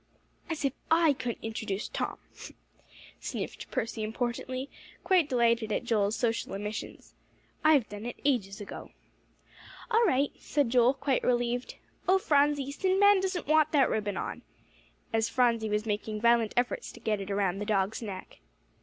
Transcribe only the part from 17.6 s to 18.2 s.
dog's